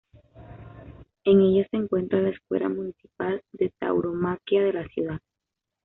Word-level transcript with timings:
En 1.25 1.41
ella 1.41 1.67
se 1.69 1.77
encuentra 1.77 2.23
la 2.23 2.29
Escuela 2.31 2.67
Municipal 2.69 3.43
de 3.51 3.71
Tauromaquia 3.79 4.63
de 4.63 4.73
la 4.73 4.87
ciudad. 4.87 5.19